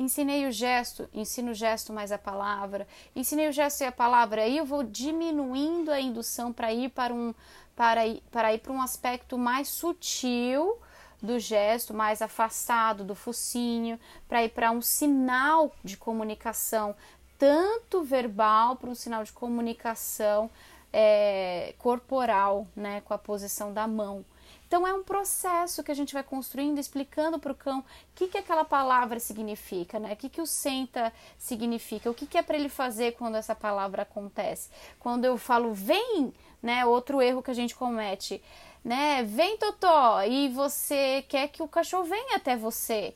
ensinei 0.00 0.46
o 0.46 0.52
gesto, 0.52 1.08
ensino 1.12 1.50
o 1.50 1.54
gesto 1.54 1.92
mais 1.92 2.10
a 2.10 2.18
palavra, 2.18 2.88
ensinei 3.14 3.48
o 3.48 3.52
gesto 3.52 3.82
e 3.82 3.84
a 3.84 3.92
palavra, 3.92 4.42
aí 4.42 4.56
eu 4.56 4.64
vou 4.64 4.82
diminuindo 4.82 5.90
a 5.90 6.00
indução 6.00 6.52
para 6.52 6.72
ir 6.72 6.88
para 6.90 7.12
um 7.12 7.34
para 7.76 8.06
ir, 8.06 8.22
para 8.30 8.52
ir 8.52 8.58
para 8.58 8.72
um 8.72 8.82
aspecto 8.82 9.38
mais 9.38 9.68
sutil 9.68 10.78
do 11.22 11.38
gesto, 11.38 11.94
mais 11.94 12.22
afastado 12.22 13.04
do 13.04 13.14
focinho, 13.14 13.98
para 14.28 14.42
ir 14.42 14.50
para 14.50 14.70
um 14.70 14.82
sinal 14.82 15.72
de 15.84 15.96
comunicação, 15.96 16.94
tanto 17.38 18.02
verbal 18.02 18.76
para 18.76 18.90
um 18.90 18.94
sinal 18.94 19.22
de 19.22 19.32
comunicação 19.32 20.50
é, 20.92 21.74
corporal, 21.78 22.66
né, 22.74 23.02
com 23.02 23.14
a 23.14 23.18
posição 23.18 23.72
da 23.72 23.86
mão. 23.86 24.24
Então 24.70 24.86
é 24.86 24.94
um 24.94 25.02
processo 25.02 25.82
que 25.82 25.90
a 25.90 25.94
gente 25.96 26.14
vai 26.14 26.22
construindo, 26.22 26.78
explicando 26.78 27.40
para 27.40 27.50
o 27.50 27.56
cão 27.56 27.80
o 27.80 27.84
que, 28.14 28.28
que 28.28 28.38
aquela 28.38 28.64
palavra 28.64 29.18
significa, 29.18 29.98
né? 29.98 30.12
O 30.12 30.16
que, 30.16 30.28
que 30.28 30.40
o 30.40 30.46
senta 30.46 31.12
significa, 31.36 32.08
o 32.08 32.14
que, 32.14 32.24
que 32.24 32.38
é 32.38 32.42
para 32.42 32.56
ele 32.56 32.68
fazer 32.68 33.16
quando 33.16 33.34
essa 33.34 33.52
palavra 33.52 34.02
acontece. 34.02 34.70
Quando 35.00 35.24
eu 35.24 35.36
falo 35.36 35.74
vem, 35.74 36.32
né? 36.62 36.86
Outro 36.86 37.20
erro 37.20 37.42
que 37.42 37.50
a 37.50 37.54
gente 37.54 37.74
comete, 37.74 38.40
né? 38.84 39.24
Vem, 39.24 39.56
Totó, 39.56 40.22
e 40.22 40.48
você 40.50 41.24
quer 41.28 41.48
que 41.48 41.64
o 41.64 41.66
cachorro 41.66 42.04
venha 42.04 42.36
até 42.36 42.56
você. 42.56 43.12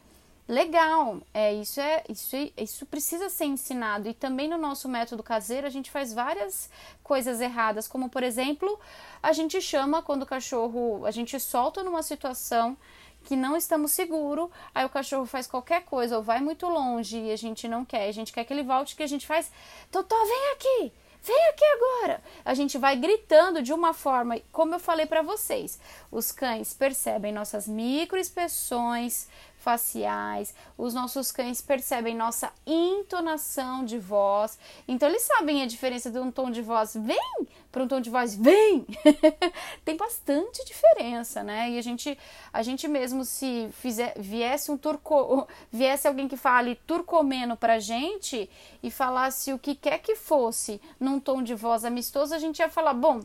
Legal, 0.47 1.23
é 1.33 1.55
isso 1.55 1.81
é 1.81 2.05
isso 2.07 2.37
isso 2.55 2.85
precisa 2.85 3.31
ser 3.31 3.47
ensinado 3.47 4.07
e 4.07 4.13
também 4.13 4.47
no 4.47 4.59
nosso 4.59 4.87
método 4.91 5.23
caseiro 5.23 5.67
a 5.67 5.71
gente 5.71 5.91
faz 5.91 6.13
várias 6.13 6.69
coisas 7.03 7.41
erradas, 7.41 7.89
como 7.89 8.11
por 8.11 8.23
exemplo, 8.23 8.79
a 9.23 9.33
gente 9.33 9.59
chama 9.63 10.03
quando 10.03 10.25
o 10.25 10.27
cachorro, 10.27 11.07
a 11.07 11.11
gente 11.11 11.41
solta 11.41 11.83
numa 11.83 12.03
situação 12.03 12.77
que 13.25 13.35
não 13.35 13.57
estamos 13.57 13.93
seguro, 13.93 14.51
aí 14.75 14.85
o 14.85 14.91
cachorro 14.91 15.25
faz 15.25 15.47
qualquer 15.47 15.83
coisa 15.85 16.19
ou 16.19 16.23
vai 16.23 16.41
muito 16.41 16.69
longe 16.69 17.19
e 17.19 17.33
a 17.33 17.37
gente 17.37 17.67
não 17.67 17.83
quer, 17.83 18.07
a 18.07 18.13
gente 18.13 18.31
quer 18.31 18.45
que 18.45 18.53
ele 18.53 18.63
volte, 18.63 18.95
que 18.95 19.03
a 19.03 19.07
gente 19.07 19.27
faz, 19.27 19.51
Totó, 19.91 20.15
vem 20.27 20.53
aqui. 20.53 20.93
Vem 21.23 21.49
aqui 21.49 21.65
agora! 21.65 22.23
A 22.45 22.53
gente 22.53 22.77
vai 22.77 22.97
gritando 22.97 23.63
de 23.63 23.73
uma 23.73 23.95
forma, 23.95 24.39
como 24.53 24.75
eu 24.75 24.79
falei 24.79 25.07
para 25.07 25.23
vocês, 25.23 25.81
os 26.11 26.31
cães 26.31 26.75
percebem 26.75 27.33
nossas 27.33 27.67
microexpressões 27.67 29.27
faciais, 29.65 30.55
os 30.77 30.93
nossos 30.93 31.33
cães 31.33 31.63
percebem 31.63 32.15
nossa 32.15 32.53
entonação 32.67 33.83
de 33.83 33.99
voz, 33.99 34.59
então 34.87 35.09
eles 35.09 35.23
sabem 35.23 35.63
a 35.63 35.67
diferença 35.67 36.11
de 36.11 36.19
um 36.19 36.31
tom 36.31 36.51
de 36.51 36.61
voz 36.61 36.95
vem 36.95 37.49
para 37.73 37.83
um 37.83 37.89
tom 37.89 38.01
de 38.01 38.11
voz 38.11 38.37
vem. 38.37 38.87
Tem 39.85 39.97
bastante 39.97 40.65
diferença, 40.65 41.43
né? 41.43 41.71
E 41.71 41.79
a 41.79 41.83
gente, 41.83 42.17
a 42.53 42.63
gente 42.63 42.87
mesmo 42.87 43.25
se 43.25 43.69
fizer, 43.73 44.15
viesse 44.17 44.71
um 44.71 44.77
turco, 44.77 45.49
viesse 45.73 46.07
alguém 46.07 46.29
que 46.29 46.37
fale 46.37 46.77
turcomeno 46.87 47.57
pra 47.57 47.81
gente 47.81 48.49
e 48.81 48.91
falasse 48.91 49.53
o 49.53 49.59
que 49.59 49.75
quer 49.75 49.99
que 49.99 50.15
fosse 50.15 50.81
num 51.01 51.19
tom 51.19 51.43
de 51.43 51.55
voz 51.55 51.85
amistoso, 51.85 52.33
a 52.33 52.39
gente 52.39 52.61
ia 52.61 52.69
falar, 52.69 52.95
bom, 52.95 53.21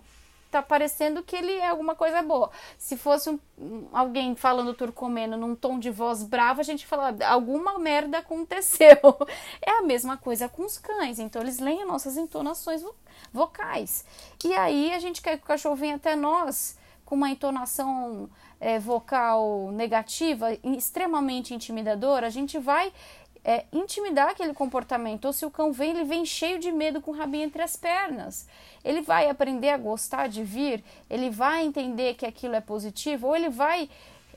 tá 0.49 0.61
parecendo 0.61 1.23
que 1.23 1.35
ele 1.35 1.53
é 1.53 1.67
alguma 1.67 1.95
coisa 1.95 2.21
boa. 2.21 2.49
Se 2.77 2.97
fosse 2.97 3.29
um, 3.29 3.87
alguém 3.91 4.35
falando 4.35 4.73
turcomeno 4.73 5.37
num 5.37 5.55
tom 5.55 5.79
de 5.79 5.89
voz 5.89 6.23
brava, 6.23 6.61
a 6.61 6.63
gente 6.63 6.85
fala 6.85 7.15
alguma 7.27 7.77
merda 7.77 8.19
aconteceu. 8.19 8.97
É 9.61 9.71
a 9.71 9.81
mesma 9.81 10.17
coisa 10.17 10.49
com 10.49 10.63
os 10.63 10.77
cães, 10.77 11.19
então 11.19 11.41
eles 11.41 11.59
leem 11.59 11.81
as 11.81 11.87
nossas 11.87 12.17
entonações 12.17 12.83
vocais. 13.31 14.05
E 14.43 14.53
aí 14.53 14.93
a 14.93 14.99
gente 14.99 15.21
quer 15.21 15.37
que 15.37 15.43
o 15.43 15.47
cachorro 15.47 15.75
venha 15.75 15.95
até 15.95 16.15
nós 16.15 16.77
com 17.05 17.15
uma 17.15 17.29
entonação 17.29 18.29
é, 18.59 18.77
vocal 18.77 19.71
negativa, 19.71 20.53
extremamente 20.63 21.53
intimidadora, 21.53 22.27
a 22.27 22.29
gente 22.29 22.57
vai 22.59 22.91
é, 23.43 23.65
intimidar 23.71 24.29
aquele 24.29 24.53
comportamento. 24.53 25.25
Ou 25.25 25.33
se 25.33 25.45
o 25.45 25.51
cão 25.51 25.71
vem, 25.71 25.91
ele 25.91 26.03
vem 26.03 26.25
cheio 26.25 26.59
de 26.59 26.71
medo 26.71 27.01
com 27.01 27.11
o 27.11 27.15
rabinho 27.15 27.45
entre 27.45 27.61
as 27.61 27.75
pernas. 27.75 28.47
Ele 28.83 29.01
vai 29.01 29.29
aprender 29.29 29.69
a 29.69 29.77
gostar 29.77 30.27
de 30.27 30.43
vir, 30.43 30.83
ele 31.09 31.29
vai 31.29 31.65
entender 31.65 32.15
que 32.15 32.25
aquilo 32.25 32.55
é 32.55 32.61
positivo, 32.61 33.27
ou 33.27 33.35
ele 33.35 33.49
vai. 33.49 33.89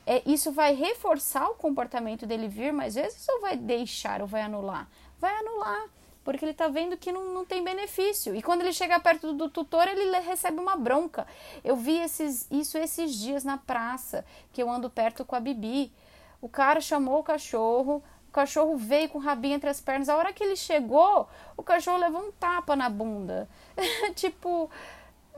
É, 0.04 0.22
isso 0.26 0.50
vai 0.50 0.74
reforçar 0.74 1.48
o 1.48 1.54
comportamento 1.54 2.26
dele 2.26 2.48
vir, 2.48 2.72
mas 2.72 2.96
às 2.96 3.02
vezes 3.04 3.28
ou 3.28 3.40
vai 3.40 3.56
deixar 3.56 4.20
ou 4.20 4.26
vai 4.26 4.42
anular? 4.42 4.88
Vai 5.20 5.32
anular, 5.36 5.84
porque 6.24 6.44
ele 6.44 6.50
está 6.50 6.66
vendo 6.66 6.96
que 6.96 7.12
não, 7.12 7.32
não 7.32 7.44
tem 7.44 7.62
benefício. 7.62 8.34
E 8.34 8.42
quando 8.42 8.62
ele 8.62 8.72
chega 8.72 8.98
perto 8.98 9.32
do 9.32 9.48
tutor, 9.48 9.86
ele 9.86 10.18
recebe 10.18 10.58
uma 10.58 10.74
bronca. 10.74 11.24
Eu 11.62 11.76
vi 11.76 11.98
esses, 12.00 12.48
isso 12.50 12.76
esses 12.76 13.14
dias 13.14 13.44
na 13.44 13.58
praça, 13.58 14.24
que 14.52 14.60
eu 14.60 14.68
ando 14.68 14.90
perto 14.90 15.24
com 15.24 15.36
a 15.36 15.40
Bibi. 15.40 15.92
O 16.40 16.48
cara 16.48 16.80
chamou 16.80 17.20
o 17.20 17.22
cachorro, 17.22 18.02
O 18.32 18.34
cachorro 18.34 18.78
veio 18.78 19.10
com 19.10 19.18
o 19.18 19.20
rabinho 19.20 19.56
entre 19.56 19.68
as 19.68 19.78
pernas. 19.78 20.08
A 20.08 20.16
hora 20.16 20.32
que 20.32 20.42
ele 20.42 20.56
chegou, 20.56 21.28
o 21.54 21.62
cachorro 21.62 21.98
levou 21.98 22.22
um 22.22 22.32
tapa 22.32 22.74
na 22.74 22.88
bunda. 22.88 23.46
tipo, 24.16 24.70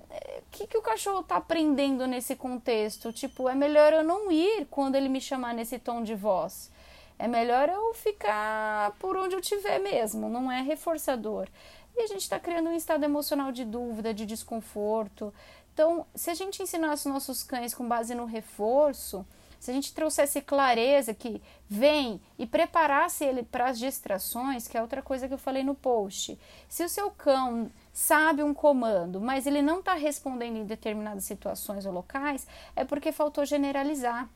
o 0.09 0.51
que, 0.53 0.69
que 0.69 0.79
o 0.79 0.83
cachorro 0.83 1.25
tá 1.25 1.35
aprendendo 1.35 2.07
nesse 2.07 2.37
contexto? 2.37 3.13
Tipo, 3.13 3.49
é 3.49 3.55
melhor 3.57 3.93
eu 3.93 4.05
não 4.05 4.31
ir 4.31 4.69
quando 4.71 4.95
ele 4.95 5.09
me 5.09 5.21
chamar 5.21 5.55
nesse 5.55 5.77
tom 5.77 6.05
de 6.05 6.15
voz. 6.15 6.71
É 7.19 7.27
melhor 7.27 7.69
eu 7.69 7.93
ficar 7.95 8.93
por 9.01 9.17
onde 9.17 9.35
eu 9.35 9.41
estiver 9.41 9.81
mesmo, 9.81 10.29
não 10.29 10.51
é 10.53 10.63
reforçador. 10.63 11.49
E 11.97 12.03
a 12.03 12.07
gente 12.07 12.21
está 12.21 12.39
criando 12.39 12.69
um 12.69 12.77
estado 12.77 13.03
emocional 13.03 13.51
de 13.51 13.65
dúvida, 13.65 14.15
de 14.15 14.25
desconforto. 14.25 15.35
Então, 15.73 16.07
se 16.15 16.31
a 16.31 16.35
gente 16.35 16.63
ensinasse 16.63 17.09
nossos 17.09 17.43
cães 17.43 17.75
com 17.75 17.89
base 17.89 18.15
no 18.15 18.25
reforço, 18.25 19.27
se 19.65 19.71
a 19.71 19.75
gente 19.75 19.95
trouxesse 19.95 20.43
clareza 20.43 21.15
que 21.15 21.41
vem 21.67 22.21
e 22.39 22.47
preparasse 22.47 23.25
ele 23.25 23.43
para 23.43 23.71
as 23.71 23.79
distrações, 23.79 24.69
que 24.69 24.77
é 24.77 24.83
outra 24.83 25.01
coisa 25.01 25.27
que 25.27 25.33
eu 25.33 25.39
falei 25.39 25.65
no 25.65 25.75
post. 25.75 26.39
Se 26.69 26.85
o 26.85 26.89
seu 26.89 27.11
cão 27.11 27.71
sabe 27.91 28.43
um 28.43 28.53
comando, 28.53 29.23
mas 29.23 29.47
ele 29.47 29.63
não 29.63 29.79
está 29.79 29.95
respondendo 29.95 30.59
em 30.59 30.67
determinadas 30.67 31.25
situações 31.25 31.87
ou 31.87 31.93
locais, 31.93 32.47
é 32.77 32.85
porque 32.85 33.11
faltou 33.11 33.47
generalizar. 33.47 34.29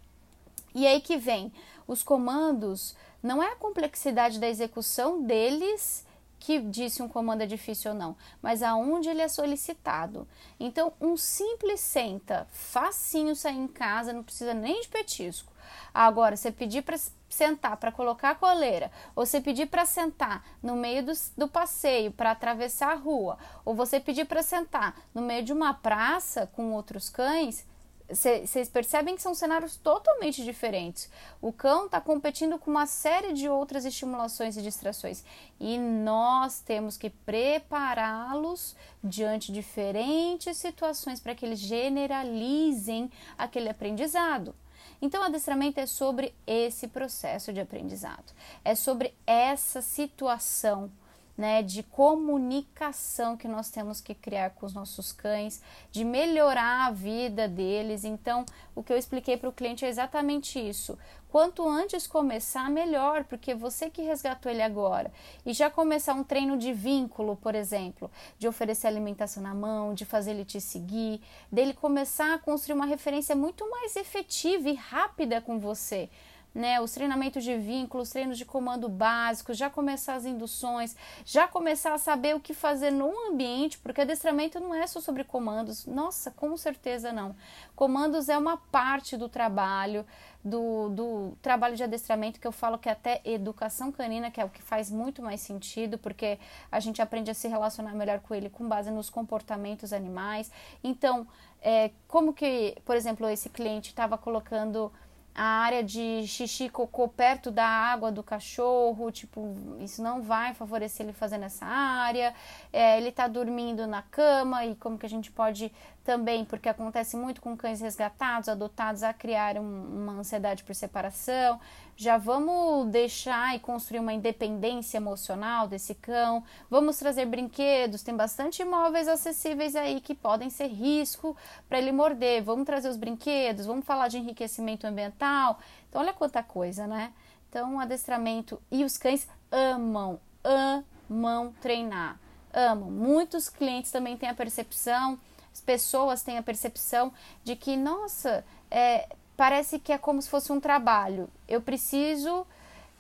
E 0.75 0.87
aí 0.87 1.03
que 1.03 1.19
vem, 1.19 1.53
os 1.87 2.03
comandos 2.03 2.97
não 3.23 3.43
é 3.43 3.53
a 3.53 3.57
complexidade 3.57 4.41
da 4.41 4.49
execução 4.49 5.23
deles 5.23 6.07
que 6.39 6.61
disse 6.61 7.03
um 7.03 7.09
comando 7.09 7.43
é 7.43 7.47
difícil 7.47 7.93
ou 7.93 7.97
não, 7.97 8.17
mas 8.41 8.63
aonde 8.63 9.09
ele 9.09 9.23
é 9.23 9.29
solicitado. 9.29 10.27
Então, 10.59 10.93
um 11.01 11.17
simples 11.17 11.81
senta, 11.81 12.47
facinho 12.51 13.35
sair 13.35 13.57
em 13.57 13.69
casa, 13.69 14.13
não 14.13 14.23
precisa 14.23 14.55
nem 14.55 14.81
de 14.81 14.89
petisco. 14.89 15.53
Agora, 15.93 16.37
você 16.37 16.51
pedir 16.51 16.83
para 16.83 16.97
sentar 17.29 17.77
para 17.77 17.93
colocar 17.93 18.31
a 18.31 18.35
coleira, 18.35 18.91
ou 19.15 19.27
você 19.27 19.41
pedir 19.41 19.67
para 19.67 19.85
sentar 19.85 20.45
no 20.63 20.75
meio 20.75 21.05
do, 21.05 21.13
do 21.37 21.49
passeio 21.49 22.11
para 22.11 22.31
atravessar 22.31 22.93
a 22.93 22.97
rua, 22.97 23.39
ou 23.65 23.75
você 23.75 24.01
pedir 24.01 24.25
para 24.25 24.43
sentar 24.43 24.97
no 25.15 25.23
meio 25.23 25.45
de 25.45 25.53
uma 25.53 25.75
praça 25.75 26.47
com 26.47 26.73
outros 26.73 27.09
cães, 27.09 27.67
vocês 28.09 28.69
percebem 28.69 29.15
que 29.15 29.23
são 29.23 29.35
cenários 29.35 29.77
totalmente 29.77 30.43
diferentes. 30.43 31.11
O 31.43 31.53
cão 31.53 31.87
está 31.87 32.01
competindo 32.01 32.59
com 32.59 32.71
uma 32.71 32.87
série 32.87 33.35
de 33.35 33.49
outras 33.49 33.85
estimulações 33.85 34.57
e 34.57 34.63
distrações 34.63 35.23
e 35.61 35.79
nós 35.79 36.61
temos 36.61 36.97
que 36.97 37.11
prepará-los 37.11 38.75
diante 39.05 39.53
de 39.53 39.59
diferentes 39.59 40.57
situações 40.57 41.21
para 41.21 41.35
que 41.35 41.45
eles 41.45 41.59
generalizem 41.59 43.11
aquele 43.37 43.69
aprendizado. 43.69 44.55
Então, 45.03 45.21
o 45.21 45.25
adestramento 45.25 45.79
é 45.79 45.87
sobre 45.87 46.35
esse 46.47 46.89
processo 46.89 47.53
de 47.53 47.61
aprendizado, 47.61 48.33
é 48.65 48.75
sobre 48.75 49.15
essa 49.27 49.83
situação 49.83 50.91
né, 51.39 51.63
de 51.63 51.85
comunicação 51.85 53.37
que 53.37 53.47
nós 53.47 53.71
temos 53.71 54.01
que 54.01 54.13
criar 54.13 54.51
com 54.51 54.67
os 54.67 54.75
nossos 54.75 55.13
cães, 55.13 55.63
de 55.93 56.05
melhorar 56.05 56.89
a 56.89 56.91
vida 56.91 57.47
deles. 57.47 58.05
Então, 58.05 58.45
o 58.75 58.83
que 58.83 58.93
eu 58.93 58.97
expliquei 58.97 59.37
para 59.37 59.49
o 59.49 59.53
cliente 59.53 59.85
é 59.85 59.89
exatamente 59.89 60.59
isso. 60.59 60.99
Quanto 61.29 61.69
antes 61.69 62.09
começar, 62.09 62.69
melhor, 62.69 63.23
porque 63.25 63.55
você 63.55 63.89
que 63.89 64.03
resgatou 64.03 64.51
ele 64.51 64.63
agora 64.63 65.13
e 65.47 65.53
já 65.53 65.71
começar 65.71 66.15
um 66.15 66.25
treino 66.25 66.57
de 66.57 66.73
vínculo, 66.73 67.37
por 67.37 67.55
exemplo, 67.55 68.11
de 68.37 68.49
oferecer 68.49 68.89
alimentação 68.89 69.43
na 69.43 69.55
mão, 69.55 69.95
de 69.95 70.05
fazer 70.05 70.33
ele 70.33 70.45
te 70.45 70.61
seguir, 70.61 71.21
dele 71.53 71.73
começar 71.73 72.35
a 72.35 72.39
construir 72.39 72.75
uma 72.75 72.87
referência 72.87 73.37
muito 73.37 73.69
mais 73.71 73.95
efetiva 73.95 74.69
e 74.69 74.75
rápida 74.75 75.41
com 75.41 75.61
você 75.61 76.09
né, 76.55 76.81
os 76.81 76.93
treinamentos 76.93 77.45
de 77.45 77.57
vínculos, 77.57 78.11
treinos 78.11 78.39
de 78.39 78.45
comando 78.45 78.89
básicos, 78.89 79.57
já 79.57 79.69
começar 79.71 80.15
as 80.15 80.25
induções, 80.25 80.97
já 81.25 81.47
começar 81.47 81.95
a 81.95 81.99
saber 81.99 82.35
o 82.35 82.41
que 82.41 82.55
fazer 82.55 82.91
no 82.91 83.13
ambiente, 83.29 83.79
porque 83.79 84.01
adestramento 84.01 84.59
não 84.59 84.75
é 84.75 84.87
só 84.87 85.01
sobre 85.01 85.25
comandos. 85.25 85.87
Nossa, 85.87 86.31
com 86.31 86.57
certeza 86.57 87.13
não. 87.13 87.35
Comandos 87.77 88.29
é 88.29 88.37
uma 88.37 88.57
parte 88.57 89.17
do 89.17 89.29
trabalho, 89.29 90.05
do, 90.43 90.89
do 90.89 91.39
trabalho 91.43 91.77
de 91.77 91.83
adestramento, 91.85 92.41
que 92.41 92.47
eu 92.47 92.53
falo 92.53 92.79
que 92.79 92.89
é 92.89 92.93
até 92.93 93.21
educação 93.25 93.93
canina, 93.93 94.31
que 94.31 94.41
é 94.41 94.45
o 94.45 94.49
que 94.49 94.63
faz 94.63 94.91
muito 94.91 95.23
mais 95.23 95.41
sentido, 95.41 95.99
porque 95.99 96.39
a 96.73 96.81
gente 96.81 97.03
aprende 97.03 97.31
a 97.31 97.35
se 97.35 97.49
relacionar 97.49 97.95
melhor 97.95 98.21
com 98.21 98.35
ele 98.35 98.49
com 98.49 98.67
base 98.67 98.91
nos 98.91 99.11
comportamentos 99.11 99.93
animais. 99.93 100.51
Então, 100.83 101.27
é, 101.61 101.91
como 102.07 102.33
que, 102.33 102.77
por 102.85 102.97
exemplo, 102.97 103.29
esse 103.29 103.49
cliente 103.49 103.91
estava 103.91 104.17
colocando 104.17 104.93
a 105.39 105.45
área 105.45 105.85
de 105.85 106.27
xixi 106.27 106.65
e 106.65 106.69
cocô 106.69 107.07
perto 107.07 107.49
da 107.49 107.65
água 107.65 108.11
do 108.11 108.25
cachorro, 108.25 109.13
tipo, 109.13 109.55
isso 109.79 110.03
não 110.03 110.21
vai 110.21 110.53
favorecer 110.53 111.07
ele 111.07 111.13
fazer 111.13 111.39
nessa 111.39 111.65
área. 111.65 112.35
É, 112.73 112.99
ele 112.99 113.11
está 113.11 113.29
dormindo 113.29 113.87
na 113.87 114.03
cama 114.03 114.67
e 114.67 114.75
como 114.75 114.99
que 114.99 115.07
a 115.07 115.09
gente 115.09 115.31
pode 115.31 115.71
também, 116.09 116.43
porque 116.43 116.71
acontece 116.71 117.19
muito 117.19 117.43
com 117.43 117.55
cães 117.55 117.83
resgatados, 117.83 118.49
adotados, 118.49 119.03
a 119.03 119.13
criar 119.13 119.59
um, 119.59 120.05
uma 120.05 120.13
ansiedade 120.15 120.65
por 120.65 120.75
separação. 120.75 121.61
Já 121.99 122.17
vamos 122.17 122.89
deixar 122.89 123.55
e 123.55 123.61
construir 123.61 124.01
uma 124.01 124.15
independência 124.15 124.97
emocional 124.97 125.69
desse 125.69 125.95
cão. 125.95 126.43
Vamos 126.71 126.97
trazer 126.97 127.27
brinquedos, 127.27 128.03
tem 128.03 128.17
bastante 128.17 128.63
imóveis 128.63 129.07
acessíveis 129.07 129.77
aí 129.77 130.01
que 130.01 130.15
podem 130.15 130.49
ser 130.49 130.69
risco 130.69 131.37
para 131.69 131.77
ele 131.77 131.93
morder. 131.93 132.43
Vamos 132.43 132.65
trazer 132.65 132.89
os 132.89 132.97
brinquedos, 132.97 133.67
vamos 133.67 133.85
falar 133.85 134.09
de 134.09 134.17
enriquecimento 134.17 134.87
ambiental. 134.87 135.59
Então, 135.91 136.01
olha 136.01 136.15
quanta 136.15 136.43
coisa, 136.43 136.87
né? 136.87 137.13
Então, 137.51 137.79
adestramento 137.79 138.59
e 138.71 138.83
os 138.83 138.97
cães 138.97 139.29
amam, 139.53 140.19
amam 140.43 141.53
treinar, 141.61 142.19
amam. 142.51 142.91
Muitos 142.91 143.51
clientes 143.51 143.91
também 143.91 144.17
têm 144.17 144.31
a 144.31 144.35
percepção 144.35 145.19
as 145.59 145.61
pessoas 145.61 146.23
têm 146.23 146.39
a 146.39 146.43
percepção 146.43 147.13
de 147.43 147.57
que, 147.57 147.77
nossa, 147.77 148.45
é, 148.71 149.09
parece 149.37 149.79
que 149.81 149.93
é 149.93 149.99
como 149.99 150.23
se 150.23 150.31
fosse 150.31 150.53
um 150.53 150.61
trabalho. 150.61 151.29
Eu 151.49 151.61
preciso, 151.61 152.47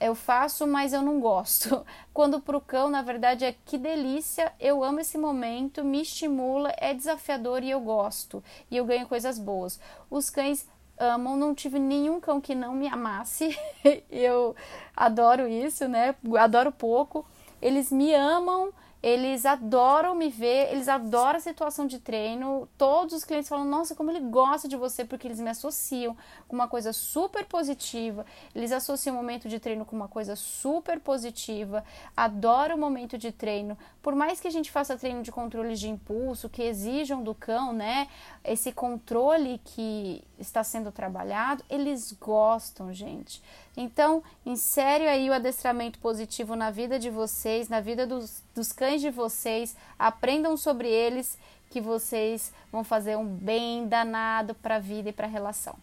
eu 0.01 0.15
faço, 0.15 0.67
mas 0.67 0.93
eu 0.93 1.01
não 1.01 1.21
gosto. 1.21 1.87
Quando 2.13 2.41
para 2.41 2.57
o 2.57 2.61
cão, 2.61 2.91
na 2.91 3.01
verdade, 3.01 3.45
é 3.45 3.55
que 3.65 3.79
delícia, 3.79 4.53
eu 4.59 4.83
amo 4.83 4.99
esse 4.99 5.17
momento, 5.17 5.85
me 5.85 6.03
estimula, 6.03 6.75
é 6.77 6.93
desafiador 6.93 7.63
e 7.63 7.71
eu 7.71 7.81
gosto. 7.81 8.43
E 8.69 8.77
eu 8.77 8.85
ganho 8.85 9.07
coisas 9.07 9.39
boas. 9.39 9.79
Os 10.11 10.29
cães 10.29 10.67
amam, 10.99 11.37
não 11.37 11.55
tive 11.55 11.79
nenhum 11.79 12.19
cão 12.19 12.41
que 12.41 12.57
não 12.57 12.75
me 12.75 12.89
amasse. 12.89 13.57
eu 14.11 14.57
adoro 14.97 15.47
isso, 15.47 15.87
né? 15.87 16.17
Adoro 16.37 16.73
pouco. 16.73 17.25
Eles 17.63 17.93
me 17.93 18.13
amam 18.13 18.73
eles 19.03 19.47
adoram 19.47 20.15
me 20.15 20.29
ver, 20.29 20.73
eles 20.73 20.89
adoram 20.89 21.37
a 21.37 21.41
situação 21.41 21.87
de 21.87 22.01
treino. 22.01 22.69
Todos 22.77 23.15
os 23.15 23.25
clientes 23.25 23.49
falam: 23.49 23.65
Nossa, 23.65 23.95
como 23.95 24.11
ele 24.11 24.21
gosta 24.21 24.67
de 24.69 24.77
você, 24.77 25.05
porque 25.05 25.27
eles 25.27 25.39
me 25.39 25.51
associam 25.51 26.17
com 26.49 26.57
uma 26.57 26.67
coisa 26.67 26.93
super 26.93 27.45
positiva. 27.45 28.27
Eles 28.55 28.73
associam 28.73 29.15
o 29.15 29.17
momento 29.17 29.49
de 29.49 29.61
treino 29.61 29.85
com 29.85 29.95
uma 29.95 30.09
coisa 30.09 30.35
super 30.35 30.99
positiva. 30.99 31.85
Adoram 32.17 32.77
o 32.77 32.79
momento 32.79 33.17
de 33.17 33.31
treino. 33.31 33.79
Por 34.03 34.15
mais 34.17 34.41
que 34.41 34.49
a 34.49 34.51
gente 34.51 34.71
faça 34.71 34.97
treino 34.97 35.23
de 35.23 35.31
controles 35.31 35.79
de 35.79 35.89
impulso, 35.89 36.49
que 36.49 36.63
exijam 36.63 37.23
do 37.23 37.35
cão, 37.35 37.73
né? 37.73 38.09
Esse 38.43 38.73
controle 38.73 39.61
que 39.65 40.25
está 40.39 40.63
sendo 40.63 40.93
trabalhado, 40.93 41.65
eles 41.69 42.13
gostam, 42.13 42.93
gente. 42.93 43.43
Então, 43.77 44.23
insere 44.45 45.07
aí 45.07 45.29
o 45.29 45.33
adestramento 45.33 45.99
positivo 45.99 46.57
na 46.57 46.71
vida 46.71 46.99
de 46.99 47.11
vocês, 47.11 47.69
na 47.69 47.81
vida 47.81 48.07
dos, 48.07 48.43
dos 48.55 48.73
cães 48.73 49.01
de 49.01 49.11
vocês, 49.11 49.77
aprendam 49.99 50.57
sobre 50.57 50.89
eles, 50.89 51.39
que 51.71 51.81
vocês 51.81 52.53
vão 52.73 52.83
fazer 52.83 53.17
um 53.17 53.27
bem 53.27 53.87
danado 53.87 54.55
para 54.55 54.77
a 54.77 54.81
vida 54.81 55.11
e 55.11 55.13
para 55.13 55.27
a 55.27 55.31
relação. 55.31 55.77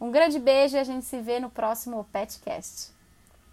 Um 0.00 0.10
grande 0.10 0.38
beijo 0.38 0.76
e 0.76 0.80
a 0.80 0.84
gente 0.84 1.04
se 1.04 1.20
vê 1.20 1.40
no 1.40 1.50
próximo 1.50 2.04
Petcast. 2.12 2.97